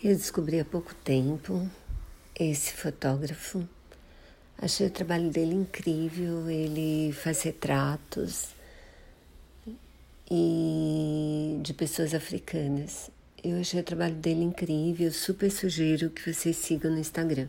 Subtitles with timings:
[0.00, 1.68] Eu descobri há pouco tempo
[2.38, 3.68] esse fotógrafo.
[4.56, 6.48] Achei o trabalho dele incrível.
[6.48, 8.50] Ele faz retratos
[10.30, 13.10] e de pessoas africanas.
[13.42, 15.10] Eu achei o trabalho dele incrível.
[15.10, 17.48] Super sugiro que vocês sigam no Instagram.